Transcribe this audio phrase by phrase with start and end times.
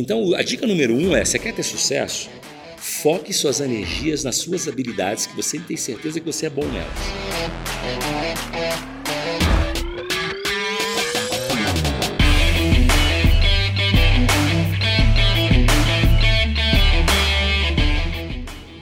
[0.00, 2.30] Então, a dica número um é: você quer ter sucesso?
[2.76, 6.86] Foque suas energias nas suas habilidades que você tem certeza que você é bom nelas.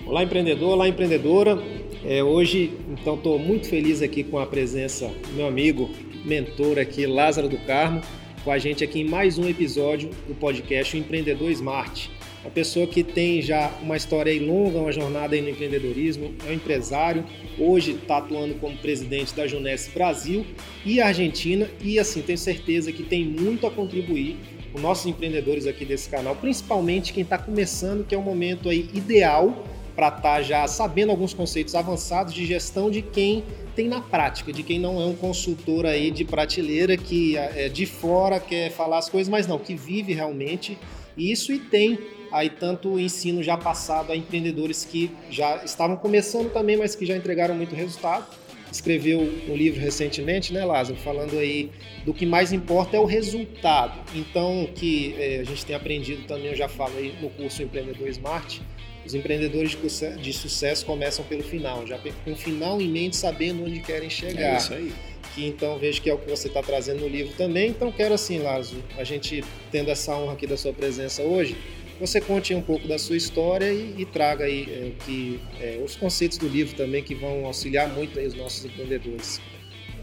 [0.04, 1.58] Olá, empreendedor, olá, empreendedora.
[2.04, 5.88] É, hoje, então, estou muito feliz aqui com a presença do meu amigo,
[6.26, 8.02] mentor aqui, Lázaro do Carmo,
[8.46, 12.08] com a gente aqui em mais um episódio do podcast o Empreendedor Smart.
[12.44, 17.24] Uma pessoa que tem já uma história longa, uma jornada no empreendedorismo, é um empresário,
[17.58, 20.46] hoje está atuando como presidente da Junesse Brasil
[20.84, 24.36] e Argentina e assim, tenho certeza que tem muito a contribuir
[24.72, 28.88] com nossos empreendedores aqui desse canal, principalmente quem está começando, que é o momento aí
[28.94, 29.64] ideal
[29.96, 33.42] para estar tá já sabendo alguns conceitos avançados de gestão de quem
[33.74, 37.86] tem na prática, de quem não é um consultor aí de prateleira que é de
[37.86, 40.78] fora quer falar as coisas, mas não, que vive realmente
[41.16, 41.98] isso e tem
[42.30, 47.16] aí tanto ensino já passado a empreendedores que já estavam começando também, mas que já
[47.16, 48.26] entregaram muito resultado.
[48.70, 51.70] Escreveu um livro recentemente, né, Lázaro, falando aí
[52.04, 53.98] do que mais importa é o resultado.
[54.14, 58.08] Então, que é, a gente tem aprendido também, eu já falo aí no curso Empreendedor
[58.08, 58.60] Smart,
[59.06, 59.76] os empreendedores
[60.20, 64.54] de sucesso começam pelo final, já com o final em mente, sabendo onde querem chegar.
[64.54, 64.92] É isso aí.
[65.34, 67.70] Que então vejo que é o que você está trazendo no livro também.
[67.70, 71.56] Então quero assim, Lázaro, a gente tendo essa honra aqui da sua presença hoje,
[72.00, 75.96] você conte um pouco da sua história e, e traga aí é, que, é, os
[75.96, 79.40] conceitos do livro também que vão auxiliar muito os nossos empreendedores.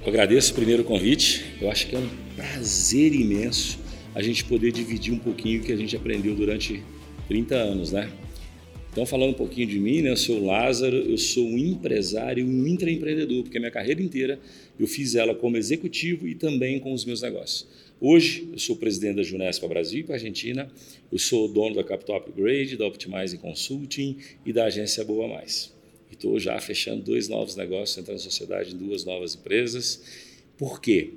[0.01, 1.55] Eu agradeço o primeiro convite.
[1.61, 3.79] Eu acho que é um prazer imenso
[4.15, 6.83] a gente poder dividir um pouquinho o que a gente aprendeu durante
[7.27, 8.09] 30 anos, né?
[8.93, 12.45] Então, falando um pouquinho de mim, né, eu sou o Lázaro, eu sou um empresário,
[12.45, 14.39] um intraempreendedor, porque a minha carreira inteira
[14.79, 17.67] eu fiz ela como executivo e também com os meus negócios.
[17.99, 20.71] Hoje, eu sou presidente da Junespa Brasil e para Argentina,
[21.11, 25.73] eu sou dono da Capital Upgrade, da Optimize Consulting e da agência Boa Mais.
[26.11, 30.03] E estou já fechando dois novos negócios, entrando na sociedade em duas novas empresas.
[30.55, 31.09] Por quê?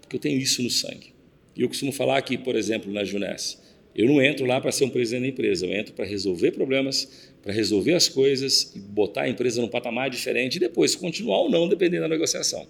[0.00, 1.14] Porque eu tenho isso no sangue.
[1.54, 3.62] E eu costumo falar aqui, por exemplo, na Junespa,
[3.94, 7.30] eu não entro lá para ser um presidente da empresa, eu entro para resolver problemas,
[7.40, 11.50] para resolver as coisas e botar a empresa num patamar diferente e depois continuar ou
[11.50, 12.66] não, dependendo da negociação.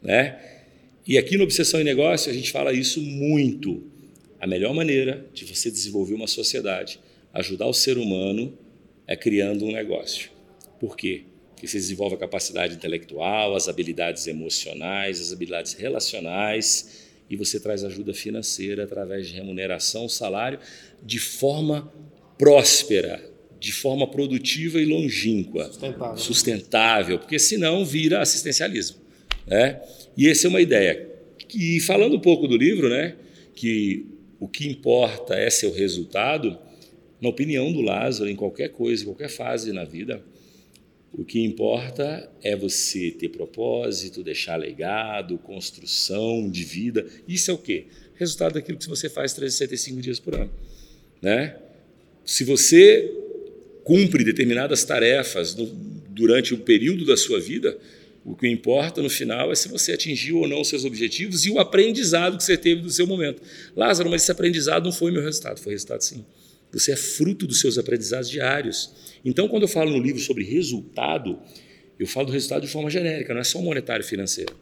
[0.00, 0.40] Né?
[1.06, 3.82] E aqui no Obsessão em Negócio a gente fala isso muito.
[4.40, 6.98] A melhor maneira de você desenvolver uma sociedade,
[7.34, 8.56] ajudar o ser humano,
[9.06, 10.30] é criando um negócio.
[10.80, 11.24] Por quê?
[11.50, 17.01] Porque você desenvolve a capacidade intelectual, as habilidades emocionais, as habilidades relacionais
[17.32, 20.58] e você traz ajuda financeira através de remuneração, salário,
[21.02, 21.90] de forma
[22.36, 23.24] próspera,
[23.58, 28.98] de forma produtiva e longínqua, sustentável, sustentável porque senão vira assistencialismo,
[29.46, 29.80] né?
[30.14, 31.08] E essa é uma ideia.
[31.54, 33.16] E falando um pouco do livro, né,
[33.54, 34.04] que
[34.38, 36.58] o que importa é seu resultado,
[37.18, 40.22] na opinião do Lázaro, em qualquer coisa, em qualquer fase na vida,
[41.14, 47.06] o que importa é você ter propósito, deixar legado, construção de vida.
[47.28, 47.84] Isso é o quê?
[48.14, 50.50] Resultado daquilo que você faz 365 dias por ano.
[51.20, 51.56] Né?
[52.24, 53.12] Se você
[53.84, 57.76] cumpre determinadas tarefas no, durante o período da sua vida,
[58.24, 61.50] o que importa no final é se você atingiu ou não os seus objetivos e
[61.50, 63.42] o aprendizado que você teve do seu momento.
[63.76, 66.24] Lázaro, mas esse aprendizado não foi meu resultado, foi resultado sim.
[66.72, 68.90] Você é fruto dos seus aprendizados diários.
[69.24, 71.38] Então, quando eu falo no livro sobre resultado,
[71.98, 74.54] eu falo do resultado de forma genérica, não é só monetário financeiro.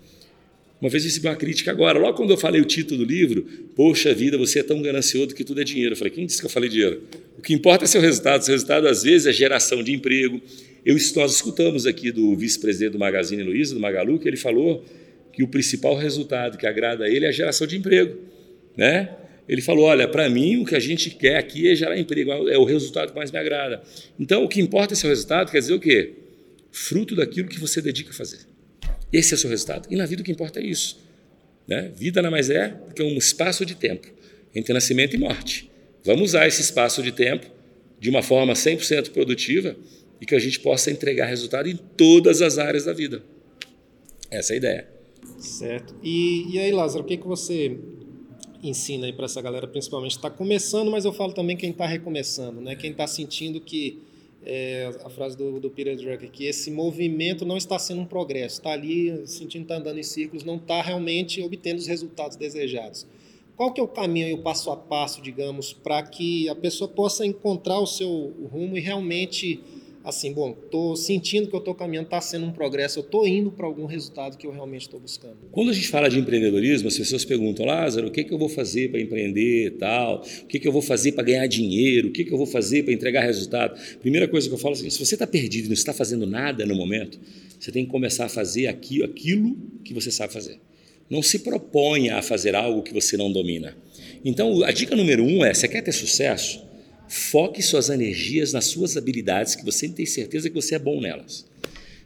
[0.80, 3.42] Uma vez recebi uma crítica agora, logo quando eu falei o título do livro,
[3.76, 5.92] Poxa vida, você é tão ganancioso que tudo é dinheiro.
[5.92, 7.02] Eu falei, quem disse que eu falei dinheiro?
[7.38, 8.42] O que importa é seu resultado.
[8.42, 10.40] Seu resultado, às vezes, é geração de emprego.
[10.84, 14.82] Eu, nós escutamos aqui do vice-presidente do Magazine Luiza, do Magalu, que ele falou
[15.32, 18.16] que o principal resultado que agrada a ele é a geração de emprego.
[18.74, 19.10] Né?
[19.50, 22.56] Ele falou: olha, para mim o que a gente quer aqui é gerar emprego, é
[22.56, 23.82] o resultado que mais me agrada.
[24.18, 26.12] Então, o que importa é seu resultado, quer dizer o quê?
[26.70, 28.38] Fruto daquilo que você dedica a fazer.
[29.12, 29.88] Esse é o seu resultado.
[29.90, 31.00] E na vida o que importa é isso.
[31.66, 31.90] Né?
[31.96, 34.06] Vida nada mais é do que um espaço de tempo
[34.54, 35.68] entre nascimento e morte.
[36.04, 37.46] Vamos usar esse espaço de tempo
[37.98, 39.76] de uma forma 100% produtiva
[40.20, 43.20] e que a gente possa entregar resultado em todas as áreas da vida.
[44.30, 44.88] Essa é a ideia.
[45.40, 45.92] Certo.
[46.04, 47.76] E, e aí, Lázaro, o que, que você
[48.62, 52.60] ensina aí para essa galera, principalmente está começando, mas eu falo também quem está recomeçando,
[52.60, 52.76] né?
[52.76, 53.98] Quem está sentindo que
[54.44, 58.58] é, a frase do, do Peter Drucker, que esse movimento não está sendo um progresso,
[58.58, 63.06] está ali sentindo está andando em círculos, não está realmente obtendo os resultados desejados.
[63.56, 66.88] Qual que é o caminho e o passo a passo, digamos, para que a pessoa
[66.88, 69.60] possa encontrar o seu rumo e realmente
[70.02, 73.50] assim, bom, estou sentindo que eu estou caminhando, está sendo um progresso, eu estou indo
[73.50, 75.36] para algum resultado que eu realmente estou buscando.
[75.52, 78.48] Quando a gente fala de empreendedorismo, as pessoas perguntam, Lázaro, o que, que eu vou
[78.48, 80.22] fazer para empreender tal?
[80.42, 82.08] O que, que eu vou fazer para ganhar dinheiro?
[82.08, 83.78] O que, que eu vou fazer para entregar resultado?
[84.00, 86.26] Primeira coisa que eu falo é assim, se você está perdido e não está fazendo
[86.26, 87.20] nada no momento,
[87.58, 90.58] você tem que começar a fazer aquilo, aquilo que você sabe fazer.
[91.10, 93.76] Não se proponha a fazer algo que você não domina.
[94.24, 96.69] Então, a dica número um é: você quer ter sucesso?
[97.12, 101.44] Foque suas energias nas suas habilidades, que você tem certeza que você é bom nelas.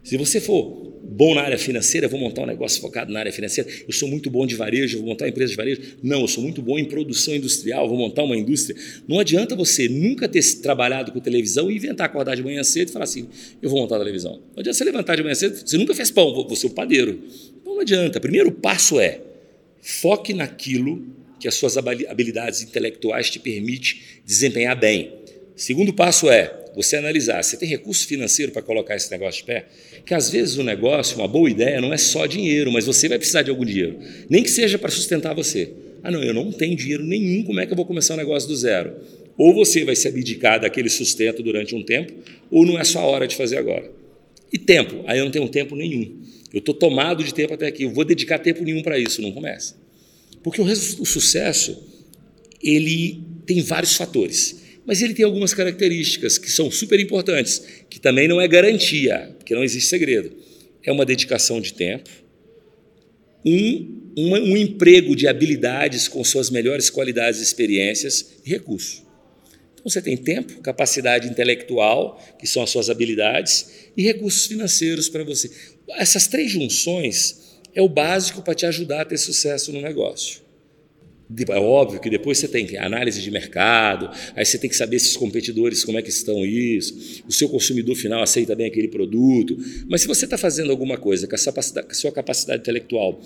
[0.02, 3.30] Se você for bom na área financeira, eu vou montar um negócio focado na área
[3.30, 3.68] financeira.
[3.86, 5.82] Eu sou muito bom de varejo, vou montar uma empresa de varejo.
[6.02, 8.74] Não, eu sou muito bom em produção industrial, vou montar uma indústria.
[9.06, 12.92] Não adianta você nunca ter trabalhado com televisão e inventar acordar de manhã cedo e
[12.92, 13.28] falar assim:
[13.60, 14.40] eu vou montar a televisão.
[14.54, 17.20] Não adianta você levantar de manhã cedo, você nunca fez pão, vou ser o padeiro.
[17.60, 18.18] Então não adianta.
[18.20, 19.20] Primeiro passo é
[19.82, 21.04] foque naquilo
[21.38, 25.12] que as suas habilidades intelectuais te permitem desempenhar bem.
[25.56, 29.66] Segundo passo é você analisar, você tem recurso financeiro para colocar esse negócio de pé?
[30.04, 33.18] Que às vezes o negócio, uma boa ideia, não é só dinheiro, mas você vai
[33.18, 33.98] precisar de algum dinheiro.
[34.28, 35.72] Nem que seja para sustentar você.
[36.02, 38.48] Ah, não, eu não tenho dinheiro nenhum, como é que eu vou começar um negócio
[38.48, 38.94] do zero?
[39.38, 42.12] Ou você vai se abdicar daquele sustento durante um tempo,
[42.50, 43.90] ou não é sua hora de fazer agora.
[44.52, 45.02] E tempo?
[45.06, 46.20] Aí eu não tenho tempo nenhum.
[46.52, 49.32] Eu estou tomado de tempo até aqui, eu vou dedicar tempo nenhum para isso, não
[49.32, 49.76] começa.
[50.44, 51.82] Porque o, o sucesso,
[52.62, 58.28] ele tem vários fatores, mas ele tem algumas características que são super importantes, que também
[58.28, 60.30] não é garantia, porque não existe segredo.
[60.82, 62.10] É uma dedicação de tempo,
[63.42, 69.02] um, um, emprego de habilidades com suas melhores qualidades experiências e recursos.
[69.72, 73.66] Então você tem tempo, capacidade intelectual, que são as suas habilidades,
[73.96, 75.50] e recursos financeiros para você.
[75.96, 77.43] Essas três junções
[77.74, 80.44] é o básico para te ajudar a ter sucesso no negócio.
[81.48, 85.08] É óbvio que depois você tem análise de mercado, aí você tem que saber se
[85.08, 89.56] os competidores como é que estão isso, o seu consumidor final aceita bem aquele produto.
[89.88, 93.20] Mas se você está fazendo alguma coisa com a, com a sua capacidade intelectual,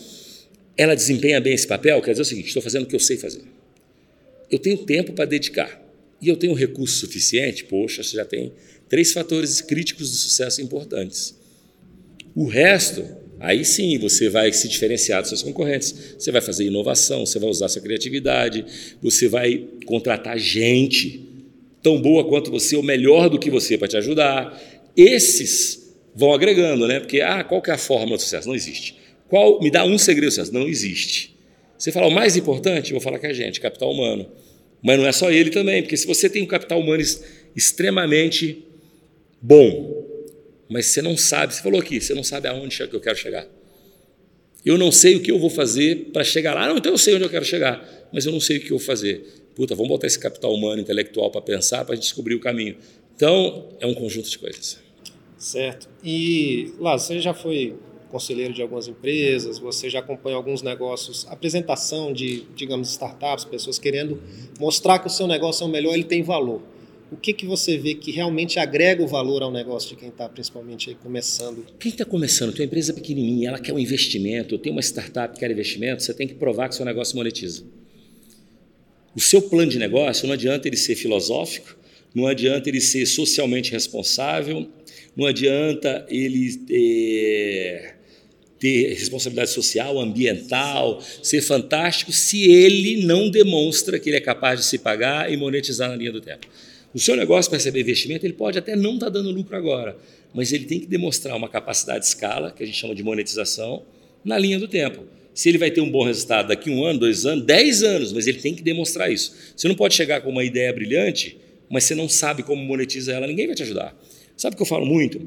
[0.76, 3.16] ela desempenha bem esse papel, quer dizer o seguinte: estou fazendo o que eu sei
[3.16, 3.42] fazer.
[4.50, 5.82] Eu tenho tempo para dedicar
[6.22, 8.52] e eu tenho recurso suficiente, poxa, você já tem
[8.88, 11.36] três fatores críticos do sucesso importantes.
[12.34, 13.04] O resto
[13.40, 17.48] Aí sim você vai se diferenciar dos seus concorrentes, você vai fazer inovação, você vai
[17.48, 18.64] usar sua criatividade,
[19.00, 21.24] você vai contratar gente
[21.82, 24.60] tão boa quanto você, ou melhor do que você para te ajudar.
[24.96, 26.98] Esses vão agregando, né?
[26.98, 28.48] Porque, ah, qual que é a fórmula do sucesso?
[28.48, 28.96] Não existe.
[29.28, 30.52] Qual, me dá um segredo do sucesso?
[30.52, 31.36] Não existe.
[31.78, 34.26] Você fala o mais importante, eu vou falar que a gente, capital humano.
[34.82, 37.02] Mas não é só ele também, porque se você tem um capital humano
[37.54, 38.64] extremamente
[39.40, 39.97] bom,
[40.68, 43.46] mas você não sabe, você falou aqui, você não sabe aonde que eu quero chegar.
[44.64, 46.68] Eu não sei o que eu vou fazer para chegar lá.
[46.68, 48.78] Não, então eu sei onde eu quero chegar, mas eu não sei o que eu
[48.78, 49.24] vou fazer.
[49.54, 52.76] Puta, vamos botar esse capital humano, intelectual para pensar, para descobrir o caminho.
[53.16, 54.78] Então, é um conjunto de coisas.
[55.38, 55.88] Certo.
[56.04, 57.76] E, lá, você já foi
[58.10, 64.22] conselheiro de algumas empresas, você já acompanha alguns negócios, apresentação de, digamos, startups, pessoas querendo
[64.58, 66.62] mostrar que o seu negócio é o melhor, ele tem valor
[67.10, 70.28] o que, que você vê que realmente agrega o valor ao negócio de quem está
[70.28, 71.64] principalmente começando?
[71.78, 75.50] Quem está começando, tua empresa pequenininha, ela quer um investimento, tem uma startup que quer
[75.50, 77.64] investimento, você tem que provar que seu negócio monetiza.
[79.16, 81.76] O seu plano de negócio não adianta ele ser filosófico,
[82.14, 84.68] não adianta ele ser socialmente responsável,
[85.16, 87.96] não adianta ele ter,
[88.58, 94.66] ter responsabilidade social, ambiental, ser fantástico, se ele não demonstra que ele é capaz de
[94.66, 96.46] se pagar e monetizar na linha do tempo.
[96.94, 99.96] O seu negócio para receber investimento, ele pode até não estar tá dando lucro agora,
[100.32, 103.82] mas ele tem que demonstrar uma capacidade de escala, que a gente chama de monetização,
[104.24, 105.04] na linha do tempo.
[105.34, 108.26] Se ele vai ter um bom resultado daqui um ano, dois anos, dez anos, mas
[108.26, 109.34] ele tem que demonstrar isso.
[109.54, 111.36] Você não pode chegar com uma ideia brilhante,
[111.70, 113.96] mas você não sabe como monetiza ela, ninguém vai te ajudar.
[114.36, 115.20] Sabe o que eu falo muito?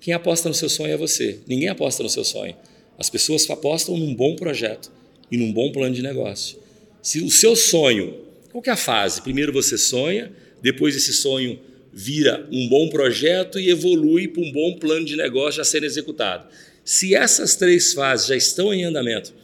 [0.00, 1.38] Quem aposta no seu sonho é você.
[1.46, 2.56] Ninguém aposta no seu sonho.
[2.98, 4.90] As pessoas apostam num bom projeto
[5.30, 6.58] e num bom plano de negócio.
[7.00, 8.16] Se o seu sonho,
[8.50, 9.22] qual é a fase?
[9.22, 11.58] Primeiro você sonha, depois esse sonho
[11.92, 16.48] vira um bom projeto e evolui para um bom plano de negócio a ser executado.
[16.84, 19.34] Se essas três fases já estão em andamento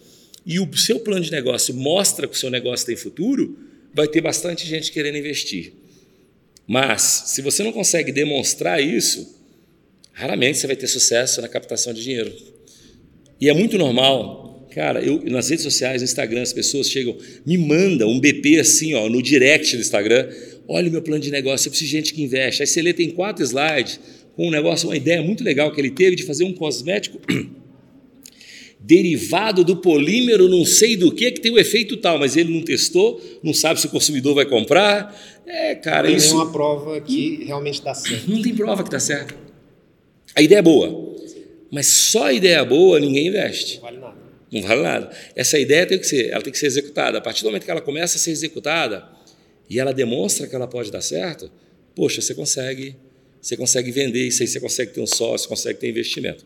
[0.46, 3.58] e o seu plano de negócio mostra que o seu negócio tem futuro,
[3.92, 5.72] vai ter bastante gente querendo investir.
[6.66, 9.36] Mas, se você não consegue demonstrar isso,
[10.12, 12.32] raramente você vai ter sucesso na captação de dinheiro.
[13.40, 17.56] E é muito normal, cara, eu nas redes sociais, no Instagram, as pessoas chegam, me
[17.56, 20.28] mandam um BP assim, ó, no direct do Instagram,
[20.68, 22.62] olha o meu plano de negócio, eu preciso de gente que investe.
[22.62, 23.98] Aí você lê, tem quatro slides,
[24.36, 27.18] com um negócio, uma ideia muito legal que ele teve de fazer um cosmético
[28.78, 32.52] derivado do polímero, não sei do que, que tem o um efeito tal, mas ele
[32.54, 35.18] não testou, não sabe se o consumidor vai comprar.
[35.46, 36.28] É, cara, não isso.
[36.28, 38.30] Não tem uma prova que realmente dá certo.
[38.30, 39.34] Não tem prova que dá certo.
[40.36, 41.16] A ideia é boa,
[41.72, 43.76] mas só a ideia boa ninguém investe.
[43.76, 44.16] Não vale nada.
[44.52, 45.10] Não vale nada.
[45.34, 47.18] Essa ideia tem que ser, ela tem que ser executada.
[47.18, 49.17] A partir do momento que ela começa a ser executada
[49.68, 51.50] e ela demonstra que ela pode dar certo,
[51.94, 52.96] poxa, você consegue,
[53.40, 56.44] você consegue vender isso aí, você consegue ter um sócio, consegue ter investimento.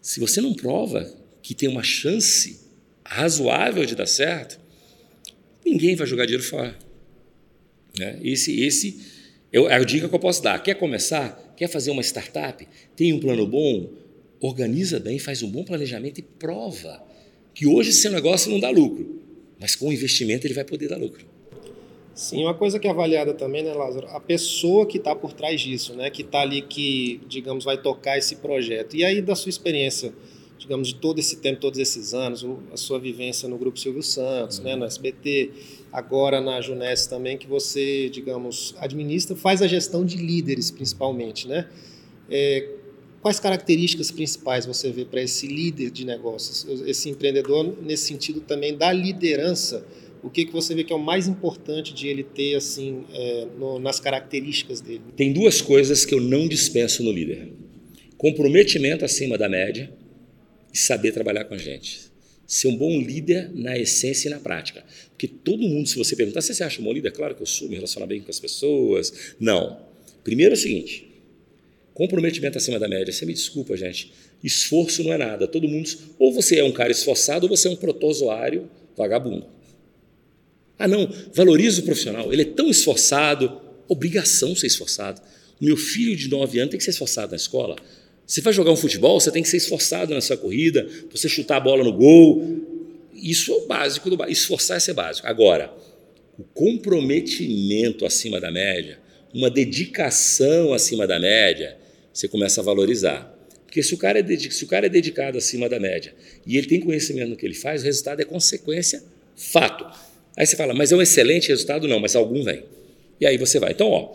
[0.00, 1.10] Se você não prova
[1.42, 2.60] que tem uma chance
[3.04, 4.58] razoável de dar certo,
[5.64, 6.76] ninguém vai jogar dinheiro fora.
[7.98, 8.18] Né?
[8.22, 9.00] Esse, esse
[9.52, 10.62] é a dica que eu posso dar.
[10.62, 11.54] Quer começar?
[11.56, 12.66] Quer fazer uma startup?
[12.96, 13.92] Tem um plano bom?
[14.40, 17.02] Organiza bem, faz um bom planejamento e prova
[17.54, 19.22] que hoje seu negócio não dá lucro,
[19.60, 21.33] mas com o investimento ele vai poder dar lucro.
[22.14, 24.06] Sim, uma coisa que é avaliada também, né, Lázaro?
[24.08, 26.10] A pessoa que está por trás disso, né?
[26.10, 28.94] Que está ali, que, digamos, vai tocar esse projeto.
[28.94, 30.14] E aí, da sua experiência,
[30.56, 34.58] digamos, de todo esse tempo, todos esses anos, a sua vivência no Grupo Silvio Santos,
[34.58, 34.64] uhum.
[34.64, 35.50] né, no SBT,
[35.92, 41.68] agora na Juness também, que você, digamos, administra, faz a gestão de líderes, principalmente, né?
[42.30, 42.68] É,
[43.20, 48.76] quais características principais você vê para esse líder de negócios, esse empreendedor, nesse sentido também
[48.76, 49.84] da liderança?
[50.24, 53.46] O que, que você vê que é o mais importante de ele ter, assim, é,
[53.58, 55.02] no, nas características dele?
[55.16, 57.52] Tem duas coisas que eu não dispenso no líder.
[58.16, 59.92] Comprometimento acima da média
[60.72, 62.14] e saber trabalhar com a gente
[62.46, 64.84] ser um bom líder na essência e na prática.
[65.10, 67.46] Porque todo mundo, se você perguntar se você acha um bom líder, claro que eu
[67.46, 69.34] sou, me relacionar bem com as pessoas.
[69.40, 69.80] Não.
[70.22, 71.06] Primeiro é o seguinte:
[71.92, 73.12] comprometimento acima da média.
[73.12, 74.12] Você me desculpa, gente.
[74.42, 75.46] Esforço não é nada.
[75.46, 75.88] Todo mundo.
[76.18, 79.46] Ou você é um cara esforçado, ou você é um protozoário vagabundo.
[80.78, 82.32] Ah, não, valoriza o profissional.
[82.32, 85.20] Ele é tão esforçado, obrigação ser esforçado.
[85.60, 87.76] O meu filho de 9 anos tem que ser esforçado na escola.
[88.26, 91.58] Você vai jogar um futebol, você tem que ser esforçado na sua corrida, você chutar
[91.58, 92.62] a bola no gol.
[93.14, 95.26] Isso é o básico do esforçar é ser básico.
[95.26, 95.72] Agora,
[96.38, 98.98] o comprometimento acima da média,
[99.32, 101.76] uma dedicação acima da média,
[102.12, 103.32] você começa a valorizar.
[103.66, 106.14] Porque se o cara é, se o cara é dedicado acima da média
[106.46, 109.02] e ele tem conhecimento no que ele faz, o resultado é consequência,
[109.36, 109.84] fato.
[110.36, 111.86] Aí você fala, mas é um excelente resultado?
[111.86, 112.64] Não, mas algum vem.
[113.20, 113.72] E aí você vai.
[113.72, 114.12] Então, ó,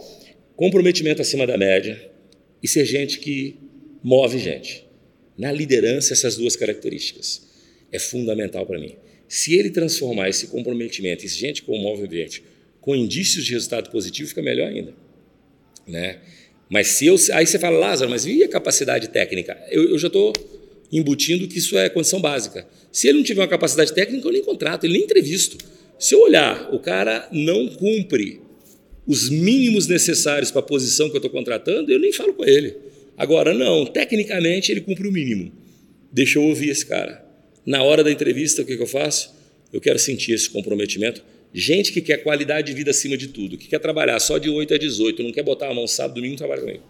[0.55, 2.09] comprometimento acima da média
[2.61, 3.55] e ser gente que
[4.03, 4.85] move gente.
[5.37, 7.47] Na liderança, essas duas características
[7.91, 8.95] é fundamental para mim.
[9.27, 12.43] Se ele transformar esse comprometimento, esse gente que move o ambiente,
[12.81, 14.93] com indícios de resultado positivo, fica melhor ainda.
[15.87, 16.19] Né?
[16.69, 17.15] Mas se eu.
[17.33, 19.57] Aí você fala, Lázaro, mas e a capacidade técnica?
[19.69, 20.33] Eu, eu já estou
[20.91, 22.67] embutindo que isso é condição básica.
[22.91, 25.57] Se ele não tiver uma capacidade técnica, eu nem contrato, ele nem entrevisto.
[25.99, 28.41] Se eu olhar, o cara não cumpre
[29.05, 32.75] os mínimos necessários para a posição que eu estou contratando, eu nem falo com ele.
[33.17, 35.51] Agora, não, tecnicamente ele cumpre o mínimo.
[36.11, 37.25] Deixa eu ouvir esse cara.
[37.65, 39.35] Na hora da entrevista, o que, que eu faço?
[39.73, 41.21] Eu quero sentir esse comprometimento.
[41.53, 44.73] Gente que quer qualidade de vida acima de tudo, que quer trabalhar só de 8
[44.73, 46.83] a 18, não quer botar a mão sábado, domingo, trabalha comigo.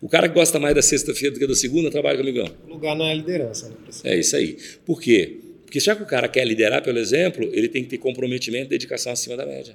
[0.00, 2.50] O cara que gosta mais da sexta-feira do que da segunda, trabalha comigo.
[2.66, 3.68] Lugar não é a liderança.
[3.68, 3.76] Né?
[4.02, 4.56] É isso aí.
[4.84, 5.36] Por quê?
[5.72, 8.68] Porque já que o cara quer liderar pelo exemplo, ele tem que ter comprometimento e
[8.68, 9.74] dedicação acima da média.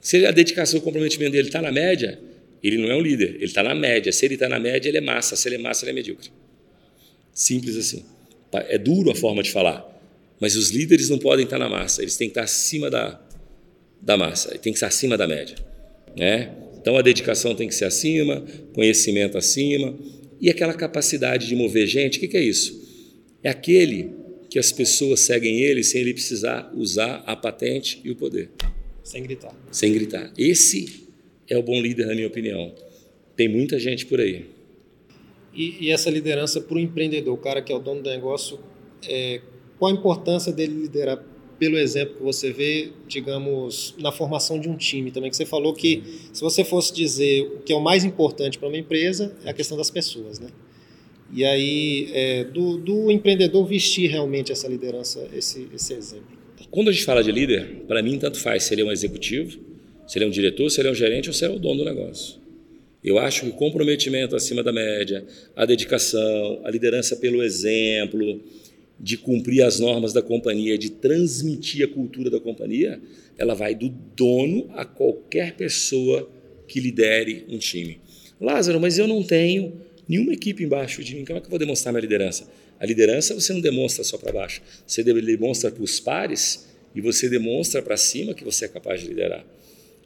[0.00, 2.18] Se a dedicação e o comprometimento dele está na média,
[2.62, 4.10] ele não é um líder, ele está na média.
[4.10, 5.36] Se ele está na média, ele é massa.
[5.36, 6.30] Se ele é massa, ele é medíocre.
[7.34, 8.06] Simples assim.
[8.70, 9.86] É duro a forma de falar,
[10.40, 13.20] mas os líderes não podem estar na massa, eles têm que estar acima da,
[14.00, 15.56] da massa, tem que estar acima da média.
[16.16, 16.54] Né?
[16.80, 18.42] Então a dedicação tem que ser acima,
[18.72, 19.94] conhecimento acima,
[20.40, 22.80] e aquela capacidade de mover gente, o que, que é isso?
[23.42, 24.21] É aquele
[24.52, 28.50] que as pessoas seguem ele sem ele precisar usar a patente e o poder.
[29.02, 29.56] Sem gritar.
[29.70, 30.30] Sem gritar.
[30.36, 31.08] Esse
[31.48, 32.70] é o bom líder, na minha opinião.
[33.34, 34.44] Tem muita gente por aí.
[35.54, 38.58] E, e essa liderança para o empreendedor, o cara que é o dono do negócio,
[39.08, 39.40] é,
[39.78, 41.24] qual a importância dele liderar
[41.58, 45.72] pelo exemplo que você vê, digamos, na formação de um time também, que você falou
[45.72, 49.48] que se você fosse dizer o que é o mais importante para uma empresa é
[49.48, 50.48] a questão das pessoas, né?
[51.34, 56.26] E aí, é, do, do, empreendedor vestir realmente essa liderança, esse, esse exemplo.
[56.70, 59.58] Quando a gente fala de líder, para mim tanto faz, seria um executivo,
[60.06, 61.58] se ele é um diretor, se ele é um gerente ou se ele é o
[61.58, 62.40] dono do negócio.
[63.02, 65.24] Eu acho que o comprometimento acima da média,
[65.56, 68.40] a dedicação, a liderança pelo exemplo,
[69.00, 73.00] de cumprir as normas da companhia, de transmitir a cultura da companhia,
[73.36, 76.30] ela vai do dono a qualquer pessoa
[76.68, 77.98] que lidere um time.
[78.40, 81.58] Lázaro, mas eu não tenho nenhuma equipe embaixo de mim, como é que eu vou
[81.58, 82.48] demonstrar minha liderança?
[82.78, 87.28] A liderança você não demonstra só para baixo, você demonstra para os pares e você
[87.28, 89.44] demonstra para cima que você é capaz de liderar.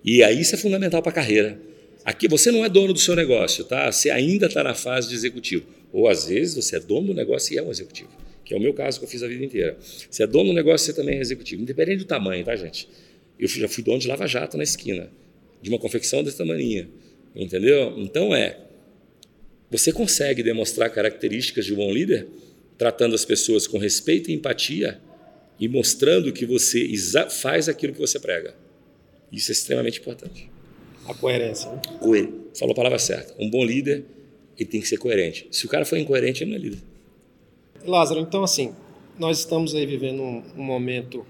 [0.05, 1.59] E aí isso é fundamental para a carreira.
[2.05, 3.91] Aqui você não é dono do seu negócio, tá?
[3.91, 5.67] Você ainda está na fase de executivo.
[5.93, 8.11] Ou às vezes você é dono do negócio e é um executivo,
[8.45, 9.77] que é o meu caso que eu fiz a vida inteira.
[9.81, 12.89] Você é dono do negócio, você também é executivo, independente do tamanho, tá, gente?
[13.39, 15.11] Eu já fui dono de Lava Jato na esquina,
[15.61, 16.89] de uma confecção desse tamanho,
[17.35, 17.95] entendeu?
[17.99, 18.66] Então é
[19.71, 22.27] Você consegue demonstrar características de um bom líder
[22.79, 25.01] tratando as pessoas com respeito e empatia
[25.59, 26.89] e mostrando que você
[27.31, 28.55] faz aquilo que você prega.
[29.33, 30.51] Isso é extremamente importante.
[31.07, 31.71] A coerência.
[31.71, 31.81] Né?
[32.01, 32.29] Coer...
[32.55, 33.35] Falou a palavra certa.
[33.39, 34.05] Um bom líder
[34.59, 35.47] ele tem que ser coerente.
[35.51, 36.79] Se o cara for incoerente, ele não é líder.
[37.85, 38.75] Lázaro, então assim,
[39.19, 41.27] nós estamos aí vivendo um, um momento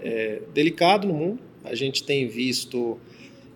[0.00, 1.40] é, delicado no mundo.
[1.64, 2.98] A gente tem visto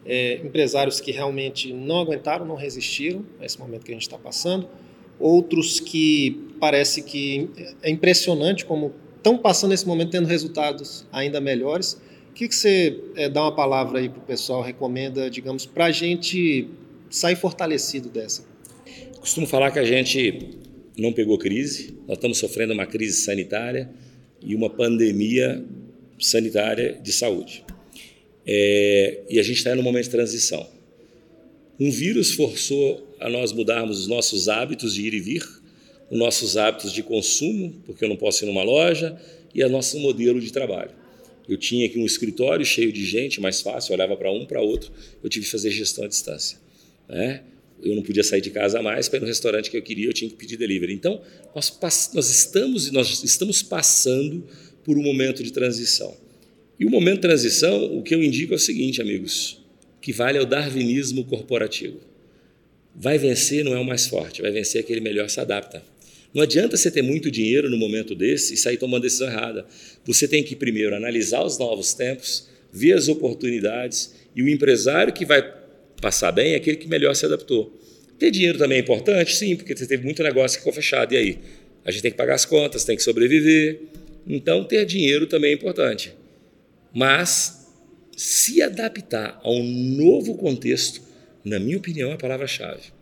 [0.04, 4.18] é, empresários que realmente não aguentaram, não resistiram a esse momento que a gente está
[4.18, 4.68] passando.
[5.18, 7.48] Outros que parece que
[7.82, 12.00] é impressionante como estão passando esse momento tendo resultados ainda melhores.
[12.30, 15.86] O que, que você é, dá uma palavra aí para o pessoal, recomenda, digamos, para
[15.86, 16.68] a gente
[17.10, 18.44] sair fortalecido dessa?
[19.18, 20.58] Costumo falar que a gente
[20.96, 23.90] não pegou crise, nós estamos sofrendo uma crise sanitária
[24.42, 25.62] e uma pandemia
[26.18, 27.64] sanitária de saúde.
[28.46, 30.66] É, e a gente está em um momento de transição.
[31.78, 35.42] Um vírus forçou a nós mudarmos os nossos hábitos de ir e vir,
[36.10, 39.18] os nossos hábitos de consumo, porque eu não posso ir numa loja,
[39.54, 40.90] e o nosso modelo de trabalho.
[41.48, 44.92] Eu tinha aqui um escritório cheio de gente, mais fácil, olhava para um, para outro,
[45.22, 46.58] eu tive que fazer gestão à distância.
[47.08, 47.42] Né?
[47.82, 50.12] Eu não podia sair de casa mais para ir no restaurante que eu queria, eu
[50.12, 50.92] tinha que pedir delivery.
[50.92, 51.20] Então,
[51.54, 51.72] nós,
[52.12, 54.46] nós estamos nós estamos passando
[54.84, 56.14] por um momento de transição.
[56.80, 59.60] E o momento de transição, o que eu indico é o seguinte, amigos,
[60.00, 62.00] que vale é o darwinismo corporativo.
[62.96, 65.82] Vai vencer não é o mais forte, vai vencer aquele melhor se adapta.
[66.32, 69.66] Não adianta você ter muito dinheiro no momento desse e sair tomando decisão errada.
[70.06, 75.26] Você tem que primeiro analisar os novos tempos, ver as oportunidades e o empresário que
[75.26, 75.42] vai
[76.00, 77.78] passar bem é aquele que melhor se adaptou.
[78.18, 79.36] Ter dinheiro também é importante?
[79.36, 81.12] Sim, porque você teve muito negócio que ficou fechado.
[81.12, 81.38] E aí?
[81.84, 83.80] A gente tem que pagar as contas, tem que sobreviver.
[84.26, 86.19] Então, ter dinheiro também é importante.
[86.92, 87.66] Mas
[88.16, 91.00] se adaptar a um novo contexto,
[91.44, 92.92] na minha opinião, é a palavra-chave.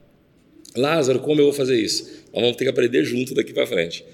[0.76, 2.04] Lázaro, como eu vou fazer isso?
[2.32, 4.04] Nós vamos ter que aprender junto daqui para frente.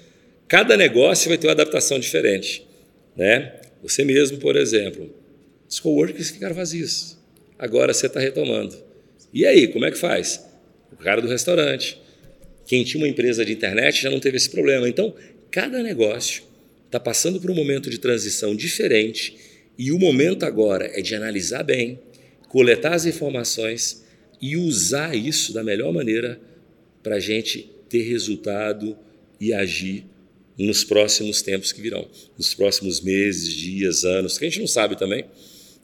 [0.47, 2.65] Cada negócio vai ter uma adaptação diferente.
[3.15, 3.53] Né?
[3.83, 5.13] Você mesmo, por exemplo,
[5.69, 7.17] os coworkers ficaram vazios.
[7.57, 8.75] Agora você está retomando.
[9.33, 10.43] E aí, como é que faz?
[10.91, 11.99] O cara do restaurante.
[12.65, 14.89] Quem tinha uma empresa de internet já não teve esse problema.
[14.89, 15.13] Então,
[15.51, 16.43] cada negócio
[16.85, 19.37] está passando por um momento de transição diferente
[19.77, 21.99] e o momento agora é de analisar bem,
[22.47, 24.03] coletar as informações
[24.41, 26.39] e usar isso da melhor maneira
[27.03, 28.97] para a gente ter resultado
[29.39, 30.05] e agir
[30.57, 32.07] nos próximos tempos que virão,
[32.37, 35.25] nos próximos meses, dias, anos, que a gente não sabe também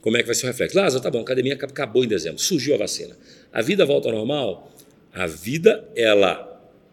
[0.01, 0.77] como é que vai ser o reflexo.
[0.77, 3.15] Lázaro, tá bom, a academia acabou em dezembro, surgiu a vacina.
[3.51, 4.73] A vida volta ao normal?
[5.13, 6.51] A vida, ela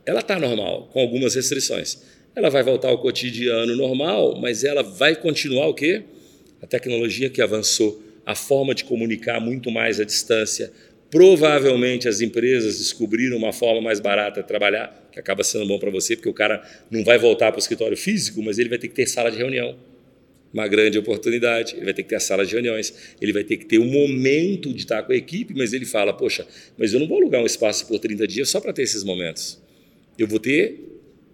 [0.09, 1.99] ela está normal, com algumas restrições.
[2.35, 6.03] Ela vai voltar ao cotidiano normal, mas ela vai continuar o quê?
[6.63, 10.71] A tecnologia que avançou, a forma de comunicar muito mais à distância.
[11.11, 15.91] Provavelmente as empresas descobriram uma forma mais barata de trabalhar, que acaba sendo bom para
[15.91, 18.89] você, porque o cara não vai voltar para o escritório físico, mas ele vai ter
[18.89, 19.77] que ter sala de reunião
[20.53, 23.57] uma grande oportunidade, ele vai ter que ter a sala de reuniões, ele vai ter
[23.59, 26.93] que ter o um momento de estar com a equipe, mas ele fala, poxa, mas
[26.93, 29.61] eu não vou alugar um espaço por 30 dias só para ter esses momentos.
[30.19, 30.81] Eu vou ter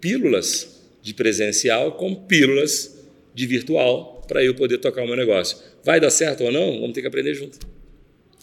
[0.01, 5.59] pílulas de presencial com pílulas de virtual para eu poder tocar o meu negócio.
[5.83, 6.81] Vai dar certo ou não?
[6.81, 7.59] Vamos ter que aprender junto.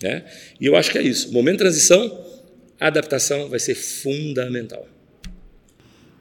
[0.01, 0.25] Né?
[0.59, 1.31] E eu acho que é isso.
[1.31, 2.25] Momento de transição,
[2.79, 4.87] adaptação vai ser fundamental.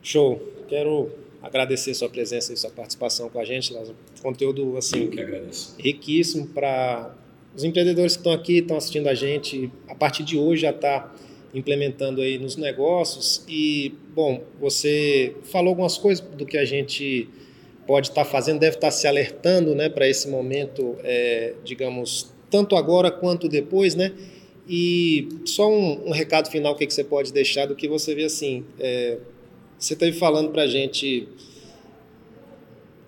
[0.03, 0.49] Show.
[0.69, 1.11] Quero
[1.43, 3.75] agradecer sua presença e sua participação com a gente.
[4.23, 5.11] Conteúdo assim
[5.79, 7.15] riquíssimo para
[7.55, 9.71] os empreendedores que estão aqui, estão assistindo a gente.
[9.89, 11.13] A partir de hoje já está
[11.53, 17.29] implementando aí nos negócios e bom, você falou algumas coisas do que a gente
[17.91, 23.11] pode estar fazendo, deve estar se alertando, né, para esse momento, é, digamos, tanto agora
[23.11, 24.13] quanto depois, né?
[24.69, 28.23] E só um, um recado final que, que você pode deixar do que você vê
[28.23, 28.65] assim.
[28.79, 29.19] É,
[29.77, 31.27] você esteve falando para a gente.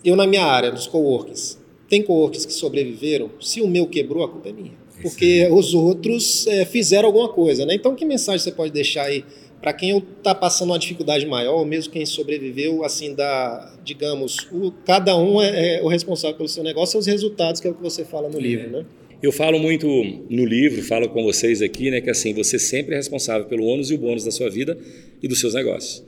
[0.04, 3.30] Eu, na minha área, dos coworkings, tem coworkings que sobreviveram.
[3.40, 4.72] Se o meu quebrou, a culpa é minha.
[5.00, 5.52] Porque Sim.
[5.52, 7.64] os outros é, fizeram alguma coisa.
[7.64, 7.76] Né?
[7.76, 9.24] Então, que mensagem você pode deixar aí
[9.62, 14.72] para quem está passando uma dificuldade maior, ou mesmo quem sobreviveu, assim, da, digamos, o,
[14.84, 17.74] cada um é, é, o responsável pelo seu negócio e os resultados, que é o
[17.74, 18.42] que você fala no é.
[18.42, 18.84] livro, né?
[19.22, 19.86] Eu falo muito
[20.28, 23.88] no livro, falo com vocês aqui, né, que assim, você sempre é responsável pelo ônus
[23.88, 24.76] e o bônus da sua vida
[25.22, 26.02] e dos seus negócios.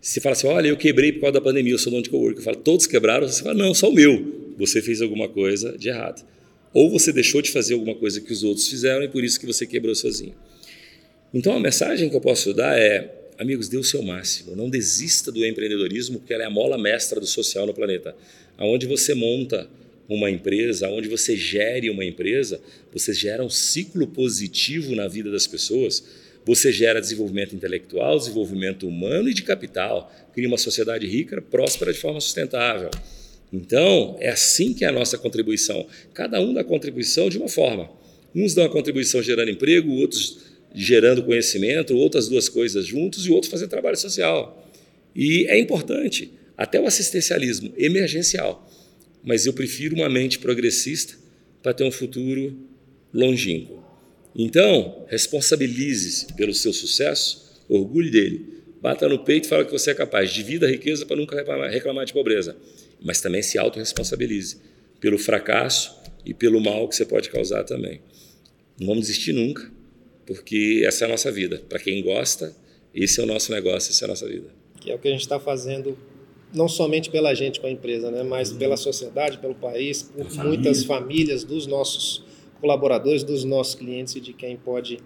[0.00, 2.38] Se fala assim, olha, eu quebrei por causa da pandemia, eu sou dono de cowork.
[2.38, 3.26] Eu falo, todos quebraram?
[3.26, 4.54] Você fala, não, só o meu.
[4.58, 6.24] Você fez alguma coisa de errado.
[6.72, 9.46] Ou você deixou de fazer alguma coisa que os outros fizeram e por isso que
[9.46, 10.34] você quebrou sozinho.
[11.32, 14.54] Então a mensagem que eu posso dar é, amigos, dê o seu máximo.
[14.54, 18.14] Não desista do empreendedorismo, porque ela é a mola mestra do social no planeta.
[18.58, 19.68] Aonde você monta
[20.08, 22.60] uma empresa, onde você gere uma empresa,
[22.92, 26.04] você gera um ciclo positivo na vida das pessoas,
[26.44, 31.98] você gera desenvolvimento intelectual, desenvolvimento humano e de capital, cria uma sociedade rica, próspera de
[31.98, 32.90] forma sustentável.
[33.52, 35.86] Então, é assim que é a nossa contribuição.
[36.12, 37.88] Cada um dá contribuição de uma forma.
[38.34, 43.50] Uns dão a contribuição gerando emprego, outros gerando conhecimento, outras duas coisas juntos e outros
[43.50, 44.70] fazendo trabalho social.
[45.14, 48.70] E é importante, até o assistencialismo emergencial.
[49.22, 51.14] Mas eu prefiro uma mente progressista
[51.62, 52.56] para ter um futuro
[53.12, 53.82] longínquo.
[54.34, 59.94] Então, responsabilize-se pelo seu sucesso, orgulhe dele, bata no peito e fala que você é
[59.94, 61.36] capaz, divida a riqueza para nunca
[61.68, 62.56] reclamar de pobreza,
[63.00, 64.56] mas também se autorresponsabilize
[65.00, 68.00] pelo fracasso e pelo mal que você pode causar também.
[68.78, 69.70] Não vamos desistir nunca,
[70.26, 71.62] porque essa é a nossa vida.
[71.68, 72.54] Para quem gosta,
[72.94, 74.48] esse é o nosso negócio, essa é a nossa vida.
[74.80, 75.96] Que é o que a gente está fazendo,
[76.52, 78.58] não somente pela gente com a empresa, né, mas uhum.
[78.58, 80.44] pela sociedade, pelo país, por Família.
[80.44, 82.24] muitas famílias dos nossos
[82.60, 84.98] colaboradores, dos nossos clientes e de quem pode,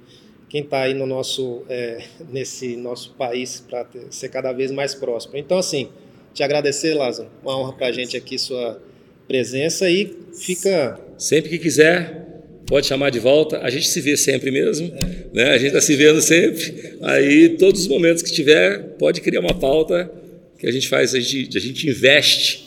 [0.48, 5.37] quem está aí no nosso, é, nesse nosso país para ser cada vez mais próximo.
[5.37, 5.88] Então, assim,
[6.35, 8.81] te agradecer, Lázaro, uma honra para a gente aqui sua
[9.26, 11.00] presença e fica...
[11.16, 12.36] Sempre que quiser,
[12.66, 13.61] pode chamar de volta.
[13.61, 14.92] A gente se vê sempre mesmo,
[15.33, 15.50] né?
[15.50, 16.96] A gente está se vendo sempre.
[17.02, 20.11] Aí, todos os momentos que tiver, pode criar uma pauta
[20.59, 22.66] que a gente faz, a gente, a gente investe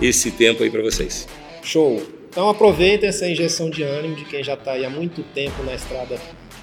[0.00, 1.26] esse tempo aí para vocês.
[1.62, 2.02] Show.
[2.28, 5.74] Então aproveita essa injeção de ânimo de quem já está aí há muito tempo na
[5.74, 6.16] estrada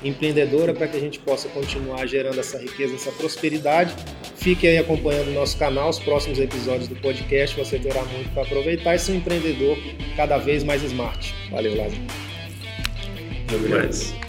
[0.03, 3.93] empreendedora para que a gente possa continuar gerando essa riqueza, essa prosperidade.
[4.35, 8.43] Fique aí acompanhando o nosso canal, os próximos episódios do podcast, você terá muito para
[8.43, 9.77] aproveitar e ser um empreendedor
[10.17, 11.33] cada vez mais smart.
[11.51, 12.30] Valeu, Lázaro.
[13.51, 14.20] Right.